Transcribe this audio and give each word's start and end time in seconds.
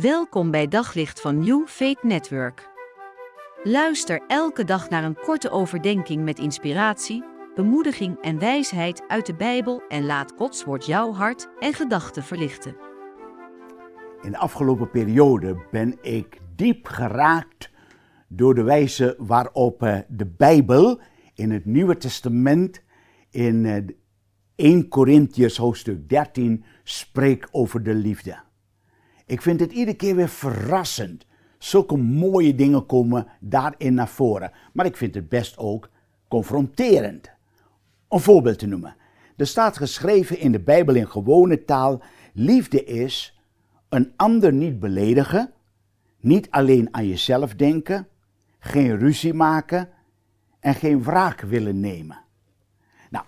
Welkom 0.00 0.50
bij 0.50 0.68
Daglicht 0.68 1.20
van 1.20 1.38
New 1.38 1.66
Faith 1.66 2.02
Network. 2.02 2.68
Luister 3.62 4.22
elke 4.26 4.64
dag 4.64 4.88
naar 4.88 5.04
een 5.04 5.18
korte 5.24 5.50
overdenking 5.50 6.24
met 6.24 6.38
inspiratie, 6.38 7.24
bemoediging 7.54 8.18
en 8.20 8.38
wijsheid 8.38 9.02
uit 9.08 9.26
de 9.26 9.34
Bijbel 9.34 9.82
en 9.88 10.04
laat 10.04 10.32
Gods 10.36 10.64
woord 10.64 10.86
jouw 10.86 11.12
hart 11.12 11.48
en 11.58 11.72
gedachten 11.72 12.22
verlichten. 12.22 12.76
In 14.22 14.30
de 14.30 14.38
afgelopen 14.38 14.90
periode 14.90 15.66
ben 15.70 15.98
ik 16.02 16.40
diep 16.56 16.86
geraakt 16.86 17.70
door 18.28 18.54
de 18.54 18.62
wijze 18.62 19.14
waarop 19.18 19.82
eh, 19.82 19.98
de 20.08 20.26
Bijbel 20.26 21.00
in 21.34 21.50
het 21.50 21.64
Nieuwe 21.64 21.96
Testament 21.96 22.82
in 23.30 23.96
1 24.54 24.88
Corinthiërs 24.88 25.56
hoofdstuk 25.56 26.08
13 26.08 26.64
spreekt 26.82 27.48
over 27.52 27.82
de 27.82 27.94
liefde. 27.94 28.44
Ik 29.26 29.42
vind 29.42 29.60
het 29.60 29.72
iedere 29.72 29.96
keer 29.96 30.16
weer 30.16 30.28
verrassend. 30.28 31.26
Zulke 31.58 31.96
mooie 31.96 32.54
dingen 32.54 32.86
komen 32.86 33.26
daarin 33.40 33.94
naar 33.94 34.08
voren. 34.08 34.52
Maar 34.72 34.86
ik 34.86 34.96
vind 34.96 35.14
het 35.14 35.28
best 35.28 35.58
ook 35.58 35.90
confronterend. 36.28 37.30
Een 38.08 38.20
voorbeeld 38.20 38.58
te 38.58 38.66
noemen. 38.66 38.96
Er 39.36 39.46
staat 39.46 39.76
geschreven 39.76 40.38
in 40.38 40.52
de 40.52 40.60
Bijbel 40.60 40.94
in 40.94 41.08
gewone 41.08 41.64
taal: 41.64 42.02
liefde 42.32 42.84
is 42.84 43.40
een 43.88 44.12
ander 44.16 44.52
niet 44.52 44.80
beledigen, 44.80 45.52
niet 46.20 46.50
alleen 46.50 46.88
aan 46.94 47.08
jezelf 47.08 47.54
denken, 47.54 48.08
geen 48.58 48.98
ruzie 48.98 49.34
maken 49.34 49.88
en 50.60 50.74
geen 50.74 51.02
wraak 51.02 51.40
willen 51.40 51.80
nemen. 51.80 52.18
Nou, 53.10 53.24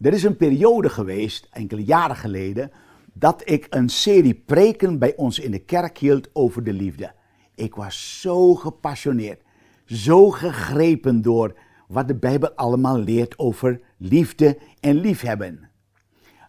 er 0.00 0.12
is 0.12 0.22
een 0.22 0.36
periode 0.36 0.88
geweest, 0.88 1.48
enkele 1.50 1.84
jaren 1.84 2.16
geleden, 2.16 2.70
dat 3.12 3.42
ik 3.44 3.66
een 3.70 3.88
serie 3.88 4.34
preken 4.34 4.98
bij 4.98 5.16
ons 5.16 5.38
in 5.38 5.50
de 5.50 5.58
kerk 5.58 5.98
hield 5.98 6.28
over 6.32 6.64
de 6.64 6.72
liefde. 6.72 7.12
Ik 7.54 7.74
was 7.74 8.20
zo 8.20 8.54
gepassioneerd, 8.54 9.42
zo 9.84 10.30
gegrepen 10.30 11.22
door 11.22 11.58
wat 11.88 12.08
de 12.08 12.14
Bijbel 12.14 12.52
allemaal 12.52 12.98
leert 12.98 13.38
over 13.38 13.80
liefde 13.96 14.58
en 14.80 14.94
liefhebben. 14.96 15.70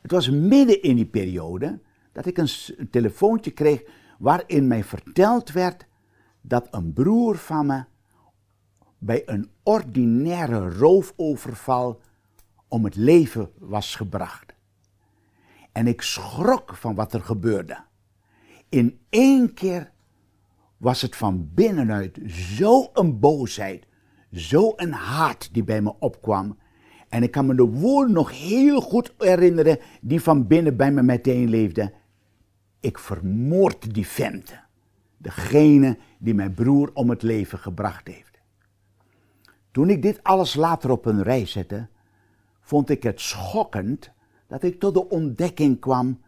Het 0.01 0.11
was 0.11 0.29
midden 0.29 0.81
in 0.81 0.95
die 0.95 1.05
periode 1.05 1.79
dat 2.11 2.25
ik 2.25 2.38
een, 2.38 2.49
telefoontje 2.89 3.51
kreeg 3.51 3.83
waarin 4.19 4.67
mij 4.67 4.83
verteld 4.83 5.51
werd 5.51 5.85
dat 6.41 6.67
een 6.71 6.93
broer 6.93 7.38
van 7.38 7.66
me 7.66 7.83
bij 8.97 9.23
een 9.25 9.49
ordinaire 9.63 10.69
roofoverval 10.69 12.01
om 12.67 12.83
het 12.83 12.95
leven 12.95 13.49
was 13.57 13.95
gebracht. 13.95 14.52
En 15.73 15.88
ik 15.88 16.02
schrok 16.02 16.75
van 16.75 16.95
wat 16.95 17.13
er 17.13 17.21
gebeurde. 17.21 17.77
In 18.69 18.99
één 19.09 19.53
keer 19.53 19.91
was 20.77 21.02
het 21.02 21.16
van 21.16 21.49
binnenuit 21.53 22.19
zo 22.27 22.89
een 22.93 23.19
boosheid, 23.19 23.88
zo 24.31 24.73
een 24.75 24.91
haat 24.91 25.49
die 25.53 25.63
bij 25.63 25.81
me 25.81 25.94
opkwam. 25.99 26.57
En 27.09 27.23
ik 27.23 27.31
kan 27.31 27.45
me 27.45 27.55
de 27.55 27.63
woorden 27.63 28.13
nog 28.13 28.39
heel 28.39 28.81
goed 28.81 29.13
herinneren 29.17 29.79
die 30.01 30.21
van 30.21 30.47
binnen 30.47 30.77
bij 30.77 30.91
me 30.91 31.03
meteen 31.03 31.49
leefden. 31.49 31.94
Ik 32.79 32.99
vermoord 32.99 33.94
die 33.94 34.07
vent. 34.07 34.61
Degene 35.17 35.97
die 36.19 36.33
mijn 36.33 36.53
broer 36.53 36.91
om 36.94 37.09
het 37.09 37.21
leven 37.21 37.59
gebracht 37.59 38.07
heeft. 38.07 38.39
Toen 39.71 39.89
ik 39.89 40.01
dit 40.01 40.23
alles 40.23 40.55
later 40.55 40.89
op 40.89 41.05
een 41.05 41.23
rij 41.23 41.45
zette, 41.45 41.88
vond 42.61 42.89
ik 42.89 43.03
het 43.03 43.21
schokkend 43.21 44.11
dat 44.53 44.63
ik 44.63 44.79
tot 44.79 44.93
de 44.93 45.09
ontdekking 45.09 45.79
kwam 45.79 46.21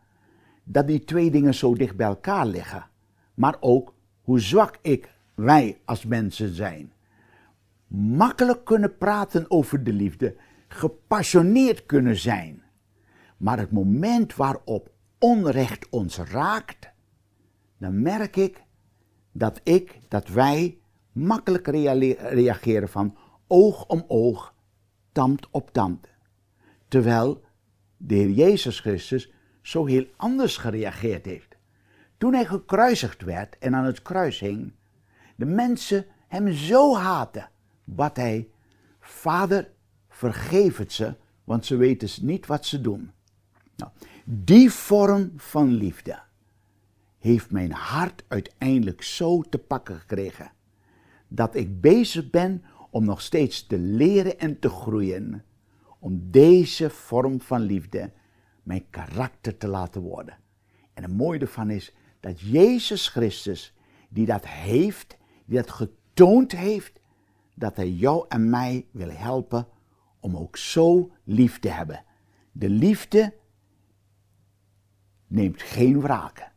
dat 0.63 0.87
die 0.87 1.03
twee 1.03 1.31
dingen 1.31 1.53
zo 1.53 1.75
dicht 1.75 1.95
bij 1.95 2.07
elkaar 2.07 2.45
liggen. 2.45 2.87
Maar 3.33 3.57
ook 3.59 3.93
hoe 4.21 4.39
zwak 4.39 4.77
ik, 4.81 5.13
wij 5.35 5.79
als 5.85 6.05
mensen 6.05 6.55
zijn. 6.55 6.93
Makkelijk 7.87 8.65
kunnen 8.65 8.97
praten 8.97 9.45
over 9.51 9.83
de 9.83 9.93
liefde, 9.93 10.35
gepassioneerd 10.67 11.85
kunnen 11.85 12.17
zijn. 12.17 12.63
Maar 13.38 13.59
het 13.59 13.72
moment 13.72 14.35
waarop 14.35 14.91
onrecht 15.19 15.89
ons 15.89 16.17
raakt, 16.17 16.89
dan 17.77 18.01
merk 18.01 18.35
ik 18.35 18.63
dat 19.31 19.61
ik, 19.63 20.00
dat 20.07 20.27
wij 20.27 20.77
makkelijk 21.11 21.67
reageren 21.67 22.89
van 22.89 23.17
oog 23.47 23.88
om 23.88 24.03
oog, 24.07 24.53
tand 25.11 25.47
op 25.51 25.71
tand. 25.71 26.07
Terwijl 26.88 27.44
de 28.07 28.16
Heer 28.16 28.29
Jezus 28.29 28.79
Christus 28.79 29.31
zo 29.61 29.85
heel 29.85 30.07
anders 30.16 30.57
gereageerd 30.57 31.25
heeft. 31.25 31.55
Toen 32.17 32.33
hij 32.33 32.45
gekruisigd 32.45 33.21
werd 33.21 33.57
en 33.57 33.75
aan 33.75 33.85
het 33.85 34.01
kruis 34.01 34.39
hing, 34.39 34.73
de 35.35 35.45
mensen 35.45 36.05
hem 36.27 36.53
zo 36.53 36.95
haten, 36.95 37.49
wat 37.83 38.15
hij, 38.15 38.49
Vader, 38.99 39.71
vergeef 40.09 40.77
het 40.77 40.94
ze, 40.94 41.15
want 41.44 41.65
ze 41.65 41.75
weten 41.75 42.25
niet 42.25 42.45
wat 42.45 42.65
ze 42.65 42.81
doen. 42.81 43.11
Nou, 43.75 43.91
die 44.23 44.71
vorm 44.71 45.33
van 45.35 45.73
liefde 45.73 46.19
heeft 47.19 47.51
mijn 47.51 47.71
hart 47.71 48.23
uiteindelijk 48.27 49.01
zo 49.01 49.41
te 49.41 49.57
pakken 49.57 49.95
gekregen, 49.95 50.51
dat 51.27 51.55
ik 51.55 51.81
bezig 51.81 52.29
ben 52.29 52.63
om 52.89 53.05
nog 53.05 53.21
steeds 53.21 53.67
te 53.67 53.77
leren 53.77 54.39
en 54.39 54.59
te 54.59 54.69
groeien 54.69 55.44
om 56.05 56.31
deze 56.31 56.89
vorm 56.89 57.41
van 57.41 57.61
liefde 57.61 58.11
mijn 58.63 58.89
karakter 58.89 59.57
te 59.57 59.67
laten 59.67 60.01
worden. 60.01 60.38
En 60.93 61.03
het 61.03 61.17
mooie 61.17 61.39
ervan 61.39 61.69
is 61.69 61.93
dat 62.19 62.39
Jezus 62.39 63.07
Christus, 63.07 63.73
die 64.09 64.25
dat 64.25 64.47
heeft, 64.47 65.17
die 65.45 65.55
dat 65.55 65.71
getoond 65.71 66.51
heeft, 66.51 66.99
dat 67.55 67.75
hij 67.75 67.89
jou 67.89 68.25
en 68.27 68.49
mij 68.49 68.85
wil 68.91 69.09
helpen 69.09 69.67
om 70.19 70.38
ook 70.38 70.57
zo 70.57 71.11
lief 71.23 71.59
te 71.59 71.69
hebben. 71.69 72.03
De 72.51 72.69
liefde 72.69 73.33
neemt 75.27 75.61
geen 75.61 76.01
wraken. 76.01 76.51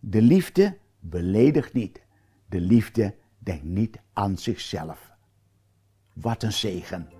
De 0.00 0.22
liefde 0.22 0.78
beledigt 0.98 1.72
niet. 1.72 2.02
De 2.48 2.60
liefde 2.60 3.14
denkt 3.38 3.64
niet 3.64 4.00
aan 4.12 4.38
zichzelf. 4.38 5.10
Wat 6.12 6.42
een 6.42 6.52
zegen 6.52 7.19